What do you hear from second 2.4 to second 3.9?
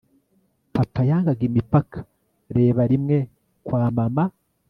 reba rimwe kwa